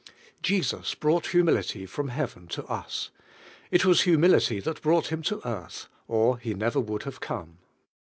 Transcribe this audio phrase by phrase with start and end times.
[0.41, 3.11] Jesus brought humility from heaven to us.
[3.69, 7.59] It was humility that brought Him to earth, or He never would have come.